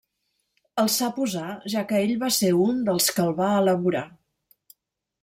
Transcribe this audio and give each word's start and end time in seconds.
El 0.83 0.87
sap 0.93 1.19
usar, 1.25 1.49
ja 1.73 1.83
que 1.91 1.99
ell 2.05 2.13
va 2.25 2.31
ser 2.37 2.49
un 2.63 2.81
dels 2.89 3.11
que 3.19 3.27
el 3.29 3.37
va 3.41 3.51
elaborar. 3.59 4.03